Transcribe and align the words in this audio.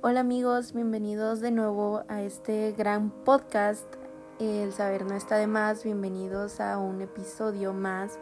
Hola 0.00 0.20
amigos, 0.20 0.74
bienvenidos 0.74 1.40
de 1.40 1.50
nuevo 1.50 2.04
a 2.06 2.22
este 2.22 2.70
gran 2.70 3.10
podcast. 3.10 3.96
El 4.38 4.72
saber 4.72 5.04
no 5.04 5.16
está 5.16 5.38
de 5.38 5.48
más, 5.48 5.82
bienvenidos 5.82 6.60
a 6.60 6.78
un 6.78 7.00
episodio 7.00 7.72
más 7.72 8.16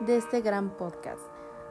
de 0.00 0.16
este 0.16 0.40
gran 0.40 0.70
podcast. 0.70 1.20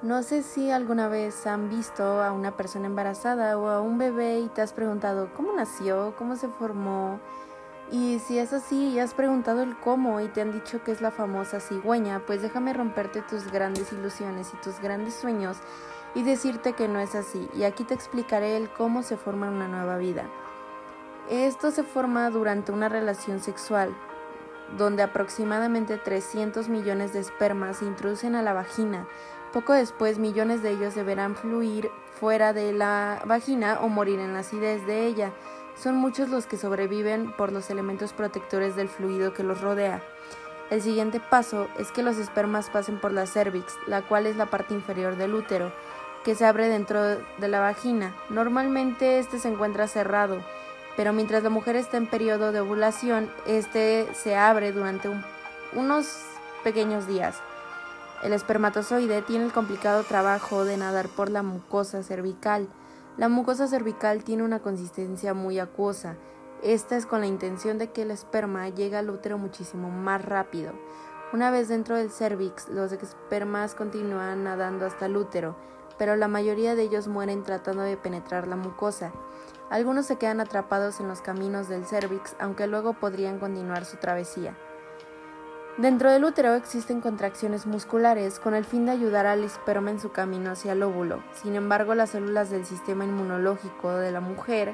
No 0.01 0.23
sé 0.23 0.43
si 0.43 0.71
alguna 0.71 1.09
vez 1.09 1.45
han 1.45 1.69
visto 1.69 2.23
a 2.23 2.31
una 2.31 2.55
persona 2.55 2.85
embarazada 2.85 3.57
o 3.57 3.67
a 3.67 3.81
un 3.81 3.97
bebé 3.97 4.39
y 4.39 4.47
te 4.47 4.61
has 4.61 4.71
preguntado 4.71 5.29
cómo 5.35 5.51
nació, 5.51 6.15
cómo 6.17 6.37
se 6.37 6.47
formó. 6.47 7.19
Y 7.91 8.19
si 8.19 8.39
es 8.39 8.53
así 8.53 8.91
y 8.93 8.99
has 8.99 9.13
preguntado 9.13 9.61
el 9.61 9.77
cómo 9.77 10.21
y 10.21 10.29
te 10.29 10.39
han 10.39 10.53
dicho 10.53 10.81
que 10.85 10.93
es 10.93 11.01
la 11.01 11.11
famosa 11.11 11.59
cigüeña, 11.59 12.23
pues 12.25 12.41
déjame 12.41 12.71
romperte 12.71 13.21
tus 13.23 13.51
grandes 13.51 13.91
ilusiones 13.91 14.53
y 14.53 14.57
tus 14.61 14.79
grandes 14.79 15.15
sueños 15.15 15.57
y 16.15 16.23
decirte 16.23 16.73
que 16.73 16.87
no 16.87 16.99
es 16.99 17.15
así. 17.15 17.49
Y 17.55 17.63
aquí 17.63 17.83
te 17.83 17.93
explicaré 17.93 18.57
el 18.57 18.69
cómo 18.69 19.03
se 19.03 19.17
forma 19.17 19.49
una 19.49 19.67
nueva 19.67 19.97
vida. 19.97 20.29
Esto 21.29 21.71
se 21.71 21.83
forma 21.83 22.29
durante 22.29 22.71
una 22.71 22.89
relación 22.89 23.41
sexual, 23.41 23.95
donde 24.77 25.03
aproximadamente 25.03 25.97
300 25.97 26.69
millones 26.69 27.13
de 27.13 27.19
espermas 27.19 27.77
se 27.77 27.85
introducen 27.85 28.35
a 28.35 28.41
la 28.41 28.53
vagina 28.53 29.07
poco 29.53 29.73
después, 29.73 30.19
millones 30.19 30.61
de 30.61 30.71
ellos 30.71 30.93
deberán 30.93 31.35
fluir 31.35 31.89
fuera 32.19 32.51
de 32.51 32.73
la 32.73 33.21
vagina 33.25 33.79
o 33.81 33.87
morir 33.87 34.19
en 34.19 34.33
la 34.33 34.39
acidez 34.39 34.85
de 34.85 35.07
ella. 35.07 35.31
Son 35.75 35.95
muchos 35.95 36.29
los 36.29 36.45
que 36.45 36.57
sobreviven 36.57 37.31
por 37.31 37.53
los 37.53 37.69
elementos 37.69 38.11
protectores 38.11 38.75
del 38.75 38.89
fluido 38.89 39.33
que 39.33 39.43
los 39.43 39.61
rodea. 39.61 40.03
El 40.69 40.81
siguiente 40.81 41.21
paso 41.21 41.69
es 41.79 41.91
que 41.91 42.03
los 42.03 42.17
espermas 42.17 42.69
pasen 42.69 42.99
por 42.99 43.13
la 43.13 43.25
cervix, 43.25 43.75
la 43.87 44.01
cual 44.01 44.25
es 44.25 44.35
la 44.35 44.47
parte 44.47 44.73
inferior 44.73 45.15
del 45.15 45.33
útero, 45.33 45.71
que 46.25 46.35
se 46.35 46.45
abre 46.45 46.67
dentro 46.67 47.01
de 47.01 47.47
la 47.47 47.61
vagina. 47.61 48.13
Normalmente 48.29 49.19
este 49.19 49.39
se 49.39 49.47
encuentra 49.47 49.87
cerrado, 49.87 50.41
pero 50.97 51.13
mientras 51.13 51.41
la 51.41 51.49
mujer 51.49 51.77
está 51.77 51.95
en 51.95 52.07
periodo 52.07 52.51
de 52.51 52.59
ovulación, 52.59 53.31
este 53.45 54.09
se 54.13 54.35
abre 54.35 54.73
durante 54.73 55.09
unos 55.73 56.21
pequeños 56.65 57.07
días. 57.07 57.37
El 58.23 58.33
espermatozoide 58.33 59.21
tiene 59.21 59.45
el 59.45 59.53
complicado 59.53 60.03
trabajo 60.03 60.65
de 60.65 60.75
nadar 60.75 61.07
por 61.07 61.29
la 61.29 61.43
mucosa 61.43 62.03
cervical. 62.03 62.67
La 63.15 63.29
mucosa 63.29 63.67
cervical 63.67 64.23
tiene 64.23 64.43
una 64.43 64.59
consistencia 64.59 65.33
muy 65.33 65.59
acuosa. 65.59 66.17
Esta 66.63 66.97
es 66.97 67.05
con 67.05 67.21
la 67.21 67.27
intención 67.27 67.77
de 67.77 67.91
que 67.91 68.01
el 68.01 68.11
esperma 68.11 68.69
llegue 68.69 68.97
al 68.97 69.09
útero 69.09 69.37
muchísimo 69.37 69.89
más 69.89 70.25
rápido. 70.25 70.73
Una 71.33 71.51
vez 71.51 71.67
dentro 71.67 71.95
del 71.95 72.09
cervix, 72.09 72.69
los 72.69 72.91
espermas 72.91 73.75
continúan 73.75 74.43
nadando 74.43 74.85
hasta 74.85 75.05
el 75.05 75.17
útero, 75.17 75.55
pero 75.97 76.15
la 76.15 76.27
mayoría 76.27 76.75
de 76.75 76.83
ellos 76.83 77.07
mueren 77.07 77.43
tratando 77.43 77.83
de 77.83 77.97
penetrar 77.97 78.47
la 78.47 78.55
mucosa. 78.55 79.11
Algunos 79.69 80.05
se 80.05 80.15
quedan 80.15 80.39
atrapados 80.39 80.99
en 80.99 81.07
los 81.07 81.21
caminos 81.21 81.67
del 81.67 81.85
cervix, 81.85 82.35
aunque 82.39 82.67
luego 82.67 82.93
podrían 82.93 83.39
continuar 83.39 83.85
su 83.85 83.97
travesía. 83.97 84.57
Dentro 85.77 86.09
del 86.09 86.23
útero 86.23 86.55
existen 86.55 87.01
contracciones 87.01 87.67
musculares 87.67 88.39
con 88.39 88.55
el 88.55 88.65
fin 88.65 88.87
de 88.87 88.93
ayudar 88.93 89.27
al 89.27 89.43
esperma 89.43 89.91
en 89.91 89.99
su 89.99 90.11
camino 90.11 90.49
hacia 90.49 90.71
el 90.71 90.81
óvulo. 90.81 91.21
Sin 91.33 91.55
embargo, 91.55 91.93
las 91.93 92.11
células 92.11 92.49
del 92.49 92.65
sistema 92.65 93.05
inmunológico 93.05 93.91
de 93.91 94.11
la 94.11 94.19
mujer, 94.19 94.73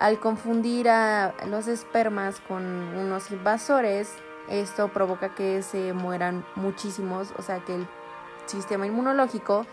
al 0.00 0.18
confundir 0.18 0.88
a 0.88 1.34
los 1.46 1.68
espermas 1.68 2.40
con 2.40 2.64
unos 2.64 3.30
invasores, 3.30 4.14
esto 4.48 4.88
provoca 4.88 5.34
que 5.34 5.62
se 5.62 5.92
mueran 5.92 6.44
muchísimos, 6.56 7.32
o 7.38 7.42
sea 7.42 7.60
que 7.60 7.74
el 7.76 7.86
sistema 8.46 8.86
inmunológico 8.86 9.66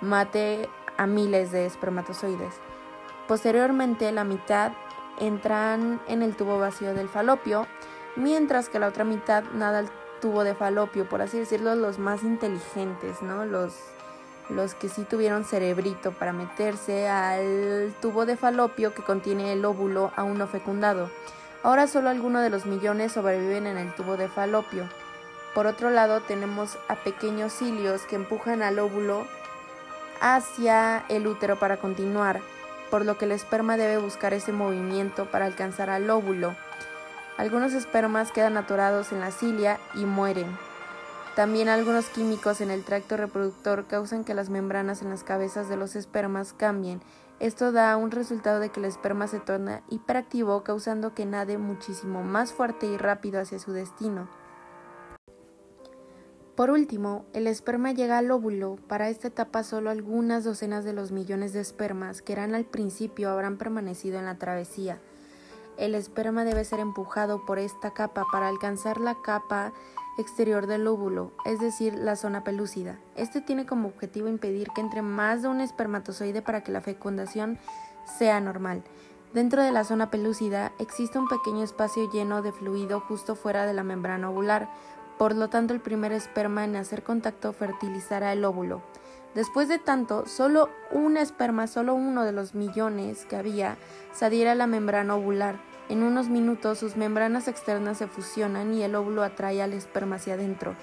mate 0.00 0.70
a 0.96 1.06
miles 1.06 1.50
de 1.50 1.66
espermatozoides. 1.66 2.54
Posteriormente, 3.26 4.10
la 4.12 4.24
mitad 4.24 4.72
entran 5.18 6.00
en 6.06 6.22
el 6.22 6.36
tubo 6.36 6.58
vacío 6.58 6.94
del 6.94 7.08
falopio, 7.08 7.66
mientras 8.14 8.68
que 8.68 8.78
la 8.78 8.86
otra 8.86 9.04
mitad 9.04 9.42
nada 9.52 9.80
al 9.80 9.90
tubo 10.20 10.44
de 10.44 10.54
falopio, 10.54 11.08
por 11.08 11.22
así 11.22 11.40
decirlo, 11.40 11.74
los 11.74 11.98
más 11.98 12.22
inteligentes, 12.22 13.20
¿no? 13.20 13.44
Los, 13.46 13.74
los 14.48 14.74
que 14.74 14.88
sí 14.88 15.04
tuvieron 15.04 15.44
cerebrito 15.44 16.12
para 16.12 16.32
meterse 16.32 17.08
al 17.08 17.94
tubo 18.00 18.26
de 18.26 18.36
falopio 18.36 18.94
que 18.94 19.02
contiene 19.02 19.52
el 19.52 19.64
óvulo 19.64 20.12
aún 20.16 20.38
no 20.38 20.46
fecundado. 20.46 21.10
Ahora 21.62 21.86
solo 21.86 22.10
algunos 22.10 22.42
de 22.42 22.50
los 22.50 22.66
millones 22.66 23.12
sobreviven 23.12 23.66
en 23.66 23.78
el 23.78 23.94
tubo 23.94 24.16
de 24.16 24.28
falopio. 24.28 24.88
Por 25.54 25.66
otro 25.66 25.90
lado, 25.90 26.20
tenemos 26.22 26.78
a 26.88 26.96
pequeños 26.96 27.52
cilios 27.52 28.02
que 28.02 28.16
empujan 28.16 28.62
al 28.62 28.78
óvulo 28.78 29.26
hacia 30.20 31.04
el 31.08 31.26
útero 31.26 31.56
para 31.58 31.76
continuar, 31.76 32.40
por 32.90 33.04
lo 33.04 33.18
que 33.18 33.26
el 33.26 33.32
esperma 33.32 33.76
debe 33.76 33.98
buscar 33.98 34.32
ese 34.32 34.52
movimiento 34.52 35.26
para 35.26 35.44
alcanzar 35.44 35.90
al 35.90 36.08
óvulo. 36.08 36.54
Algunos 37.36 37.74
espermas 37.74 38.32
quedan 38.32 38.56
atorados 38.56 39.12
en 39.12 39.20
la 39.20 39.30
cilia 39.30 39.78
y 39.94 40.04
mueren. 40.04 40.46
También 41.36 41.70
algunos 41.70 42.10
químicos 42.10 42.60
en 42.60 42.70
el 42.70 42.84
tracto 42.84 43.16
reproductor 43.16 43.86
causan 43.86 44.22
que 44.22 44.34
las 44.34 44.50
membranas 44.50 45.00
en 45.00 45.08
las 45.08 45.24
cabezas 45.24 45.66
de 45.70 45.78
los 45.78 45.96
espermas 45.96 46.52
cambien. 46.52 47.00
Esto 47.40 47.72
da 47.72 47.96
un 47.96 48.10
resultado 48.10 48.60
de 48.60 48.68
que 48.68 48.80
el 48.80 48.84
esperma 48.86 49.26
se 49.26 49.40
torna 49.40 49.82
hiperactivo, 49.88 50.62
causando 50.62 51.14
que 51.14 51.24
nade 51.24 51.56
muchísimo 51.56 52.22
más 52.22 52.52
fuerte 52.52 52.86
y 52.86 52.98
rápido 52.98 53.40
hacia 53.40 53.58
su 53.58 53.72
destino. 53.72 54.28
Por 56.54 56.70
último, 56.70 57.24
el 57.32 57.46
esperma 57.46 57.92
llega 57.92 58.18
al 58.18 58.30
óvulo. 58.30 58.76
Para 58.86 59.08
esta 59.08 59.28
etapa 59.28 59.64
solo 59.64 59.88
algunas 59.88 60.44
docenas 60.44 60.84
de 60.84 60.92
los 60.92 61.12
millones 61.12 61.54
de 61.54 61.60
espermas 61.60 62.20
que 62.20 62.34
eran 62.34 62.54
al 62.54 62.66
principio 62.66 63.30
habrán 63.30 63.56
permanecido 63.56 64.18
en 64.18 64.26
la 64.26 64.36
travesía. 64.36 65.00
El 65.76 65.94
esperma 65.94 66.44
debe 66.44 66.64
ser 66.64 66.80
empujado 66.80 67.44
por 67.46 67.58
esta 67.58 67.92
capa 67.92 68.24
para 68.30 68.48
alcanzar 68.48 69.00
la 69.00 69.16
capa 69.22 69.72
exterior 70.18 70.66
del 70.66 70.86
óvulo, 70.86 71.32
es 71.44 71.60
decir, 71.60 71.94
la 71.94 72.16
zona 72.16 72.44
pelúcida. 72.44 72.98
Este 73.16 73.40
tiene 73.40 73.66
como 73.66 73.88
objetivo 73.88 74.28
impedir 74.28 74.68
que 74.74 74.82
entre 74.82 75.02
más 75.02 75.42
de 75.42 75.48
un 75.48 75.60
espermatozoide 75.60 76.42
para 76.42 76.62
que 76.62 76.72
la 76.72 76.82
fecundación 76.82 77.58
sea 78.18 78.40
normal. 78.40 78.82
Dentro 79.32 79.62
de 79.62 79.72
la 79.72 79.84
zona 79.84 80.10
pelúcida 80.10 80.72
existe 80.78 81.18
un 81.18 81.28
pequeño 81.28 81.64
espacio 81.64 82.10
lleno 82.10 82.42
de 82.42 82.52
fluido 82.52 83.00
justo 83.00 83.34
fuera 83.34 83.64
de 83.64 83.72
la 83.72 83.82
membrana 83.82 84.28
ovular, 84.28 84.68
por 85.16 85.34
lo 85.34 85.48
tanto 85.48 85.72
el 85.72 85.80
primer 85.80 86.12
esperma 86.12 86.64
en 86.64 86.76
hacer 86.76 87.02
contacto 87.02 87.52
fertilizará 87.54 88.32
el 88.32 88.44
óvulo. 88.44 88.82
Después 89.34 89.68
de 89.68 89.78
tanto, 89.78 90.26
solo 90.26 90.68
un 90.90 91.16
esperma, 91.16 91.66
solo 91.66 91.94
uno 91.94 92.24
de 92.24 92.32
los 92.32 92.54
millones 92.54 93.24
que 93.24 93.36
había, 93.36 93.76
se 94.12 94.48
a 94.48 94.54
la 94.54 94.66
membrana 94.66 95.14
ovular. 95.14 95.56
En 95.88 96.02
unos 96.02 96.28
minutos 96.28 96.78
sus 96.78 96.96
membranas 96.96 97.48
externas 97.48 97.98
se 97.98 98.06
fusionan 98.06 98.74
y 98.74 98.82
el 98.82 98.94
óvulo 98.94 99.22
atrae 99.22 99.62
al 99.62 99.72
esperma 99.72 100.16
hacia 100.16 100.34
adentro. 100.34 100.76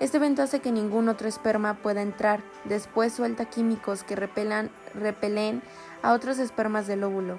Este 0.00 0.16
evento 0.16 0.42
hace 0.42 0.58
que 0.58 0.72
ningún 0.72 1.08
otro 1.08 1.28
esperma 1.28 1.74
pueda 1.74 2.02
entrar. 2.02 2.40
Después 2.64 3.12
suelta 3.12 3.44
químicos 3.44 4.02
que 4.02 4.16
repelen 4.16 5.62
a 6.02 6.12
otros 6.12 6.40
espermas 6.40 6.88
del 6.88 7.04
óvulo. 7.04 7.38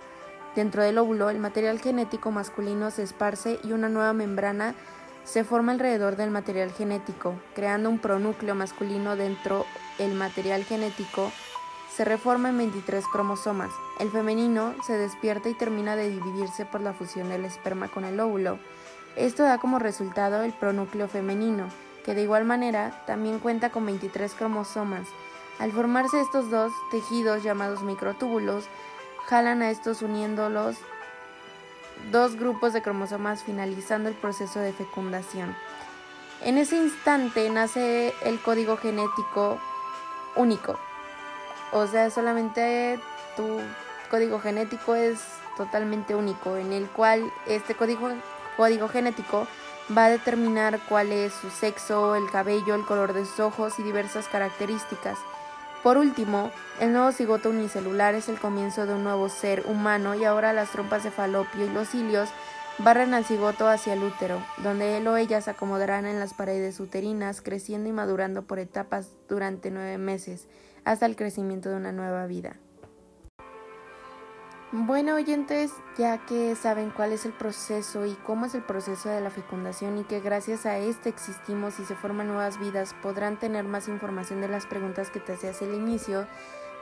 Dentro 0.56 0.82
del 0.82 0.98
óvulo, 0.98 1.30
el 1.30 1.40
material 1.40 1.80
genético 1.80 2.32
masculino 2.32 2.90
se 2.90 3.04
esparce 3.04 3.60
y 3.64 3.74
una 3.74 3.90
nueva 3.90 4.14
membrana 4.14 4.76
se 5.24 5.44
forma 5.44 5.72
alrededor 5.72 6.16
del 6.16 6.32
material 6.32 6.72
genético, 6.72 7.36
creando 7.56 7.90
un 7.90 8.00
pronúcleo 8.00 8.56
masculino 8.56 9.16
dentro 9.16 9.66
el 10.00 10.14
material 10.14 10.64
genético 10.64 11.32
se 11.96 12.04
reforma 12.04 12.50
en 12.50 12.58
23 12.58 13.06
cromosomas. 13.08 13.70
El 14.00 14.10
femenino 14.10 14.74
se 14.86 14.98
despierta 14.98 15.50
y 15.50 15.54
termina 15.54 15.96
de 15.96 16.10
dividirse 16.10 16.66
por 16.66 16.82
la 16.82 16.94
fusión 16.94 17.30
del 17.30 17.46
esperma 17.46 17.88
con 17.88 18.04
el 18.04 18.20
óvulo. 18.20 18.58
Esto 19.16 19.44
da 19.44 19.60
como 19.60 19.78
resultado 19.78 20.42
el 20.42 20.54
pronúcleo 20.54 21.08
femenino, 21.08 21.68
que 22.04 22.16
de 22.16 22.24
igual 22.24 22.46
manera 22.46 23.04
también 23.06 23.38
cuenta 23.38 23.70
con 23.70 23.86
23 23.86 24.34
cromosomas. 24.34 25.08
Al 25.60 25.72
formarse 25.72 26.20
estos 26.20 26.50
dos 26.50 26.72
tejidos 26.90 27.44
llamados 27.44 27.84
microtúbulos, 27.84 28.66
jalan 29.28 29.62
a 29.62 29.70
estos 29.70 30.02
uniéndolos 30.02 30.78
dos 32.12 32.36
grupos 32.36 32.74
de 32.74 32.82
cromosomas 32.82 33.44
finalizando 33.44 34.10
el 34.10 34.16
proceso 34.16 34.60
de 34.60 34.74
fecundación. 34.74 35.56
En 36.42 36.58
ese 36.58 36.76
instante 36.76 37.50
nace 37.50 38.14
el 38.24 38.40
código 38.42 38.78
genético 38.78 39.60
único. 40.36 40.78
O 41.72 41.88
sea, 41.88 42.10
solamente 42.10 43.00
tu 43.36 43.60
código 44.10 44.40
genético 44.40 44.96
es 44.96 45.20
totalmente 45.58 46.16
único, 46.16 46.58
en 46.58 46.74
el 46.74 46.88
cual 46.88 47.32
este 47.48 47.76
código, 47.76 48.10
código 48.58 48.90
genético 48.90 49.48
va 49.96 50.06
a 50.06 50.10
determinar 50.10 50.80
cuál 50.88 51.12
es 51.12 51.34
su 51.34 51.50
sexo, 51.50 52.16
el 52.16 52.30
cabello, 52.30 52.76
el 52.76 52.86
color 52.86 53.14
de 53.14 53.26
sus 53.26 53.40
ojos 53.40 53.80
y 53.80 53.84
diversas 53.84 54.28
características. 54.28 55.18
Por 55.84 55.98
último, 55.98 56.50
el 56.80 56.94
nuevo 56.94 57.12
cigoto 57.12 57.50
unicelular 57.50 58.16
es 58.16 58.30
el 58.30 58.40
comienzo 58.40 58.86
de 58.86 58.94
un 58.94 59.04
nuevo 59.04 59.28
ser 59.28 59.66
humano 59.68 60.16
y 60.16 60.24
ahora 60.24 60.54
las 60.54 60.72
trompas 60.72 61.04
de 61.04 61.12
falopio 61.12 61.66
y 61.66 61.70
los 61.70 61.90
cilios 61.90 62.30
barren 62.78 63.14
al 63.14 63.26
cigoto 63.26 63.68
hacia 63.68 63.92
el 63.92 64.02
útero, 64.02 64.42
donde 64.64 64.98
él 64.98 65.08
o 65.08 65.18
ella 65.18 65.42
se 65.42 65.52
acomodarán 65.52 66.06
en 66.06 66.20
las 66.20 66.34
paredes 66.34 66.80
uterinas, 66.80 67.42
creciendo 67.42 67.90
y 67.90 67.92
madurando 67.92 68.44
por 68.44 68.60
etapas 68.60 69.10
durante 69.28 69.72
nueve 69.72 69.98
meses, 69.98 70.48
hasta 70.86 71.06
el 71.06 71.18
crecimiento 71.18 71.70
de 71.70 71.76
una 71.76 71.92
nueva 71.92 72.28
vida. 72.28 72.56
Bueno, 74.76 75.14
oyentes, 75.14 75.72
ya 76.00 76.18
que 76.26 76.56
saben 76.56 76.90
cuál 76.90 77.12
es 77.12 77.28
el 77.28 77.32
proceso 77.32 78.08
y 78.08 78.16
cómo 78.26 78.48
es 78.48 78.56
el 78.56 78.64
proceso 78.64 79.08
de 79.08 79.22
la 79.22 79.30
fecundación 79.30 80.00
y 80.00 80.04
que 80.04 80.20
gracias 80.20 80.66
a 80.66 80.80
este 80.80 81.10
existimos 81.10 81.80
y 81.80 81.86
se 81.86 81.94
forman 81.94 82.26
nuevas 82.26 82.58
vidas, 82.60 82.96
podrán 83.04 83.38
tener 83.38 83.66
más 83.66 83.88
información 83.88 84.42
de 84.42 84.48
las 84.48 84.66
preguntas 84.66 85.12
que 85.12 85.20
te 85.20 85.34
hacías 85.34 85.62
al 85.62 85.76
inicio, 85.76 86.26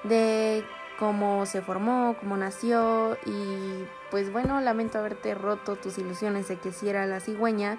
de 0.05 0.63
cómo 0.99 1.45
se 1.45 1.61
formó, 1.61 2.15
cómo 2.17 2.37
nació 2.37 3.17
y 3.25 3.85
pues 4.09 4.31
bueno, 4.31 4.61
lamento 4.61 4.97
haberte 4.97 5.35
roto 5.35 5.75
tus 5.75 5.97
ilusiones 5.97 6.47
de 6.47 6.59
que 6.59 6.71
si 6.71 6.87
era 6.87 7.05
la 7.05 7.19
cigüeña. 7.19 7.77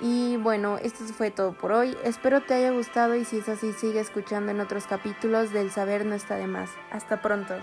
Y 0.00 0.38
bueno, 0.38 0.78
esto 0.78 1.04
fue 1.04 1.30
todo 1.30 1.52
por 1.52 1.72
hoy. 1.72 1.98
Espero 2.02 2.40
te 2.40 2.54
haya 2.54 2.70
gustado 2.70 3.14
y 3.14 3.26
si 3.26 3.40
es 3.40 3.48
así, 3.50 3.74
sigue 3.74 4.00
escuchando 4.00 4.52
en 4.52 4.60
otros 4.60 4.86
capítulos 4.86 5.52
del 5.52 5.70
saber 5.70 6.06
no 6.06 6.14
está 6.14 6.36
de 6.36 6.46
más. 6.46 6.70
Hasta 6.90 7.20
pronto. 7.20 7.56